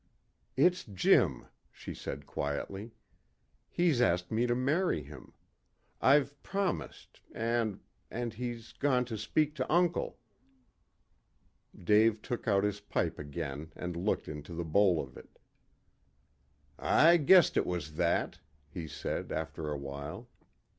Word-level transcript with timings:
"It's 0.57 0.83
Jim," 0.83 1.45
she 1.71 1.93
said 1.93 2.25
quietly. 2.25 2.89
"He's 3.69 4.01
asked 4.01 4.31
me 4.31 4.47
to 4.47 4.55
marry 4.55 5.03
him. 5.03 5.31
I've 6.01 6.41
promised 6.41 7.21
and 7.35 7.79
and 8.09 8.33
he's 8.33 8.73
gone 8.73 9.05
to 9.05 9.15
speak 9.15 9.53
to 9.57 9.71
uncle." 9.71 10.17
Dave 11.77 12.19
took 12.23 12.47
out 12.47 12.63
his 12.63 12.79
pipe 12.79 13.19
again 13.19 13.73
and 13.75 13.95
looked 13.95 14.27
into 14.27 14.55
the 14.55 14.65
bowl 14.65 14.99
of 14.99 15.17
it. 15.17 15.37
"I 16.79 17.17
guessed 17.17 17.55
it 17.55 17.67
was 17.67 17.93
that," 17.97 18.39
he 18.71 18.87
said, 18.87 19.31
after 19.31 19.69
a 19.69 19.77
while. 19.77 20.29